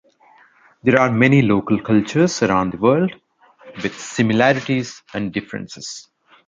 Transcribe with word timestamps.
There 0.81 0.97
are 0.99 1.11
many 1.11 1.43
local 1.43 1.79
cultures 1.79 2.41
around 2.41 2.71
the 2.73 2.77
world, 2.79 3.13
with 3.83 3.99
similarities 4.01 4.99
and 5.13 5.31
differences. 5.31 6.07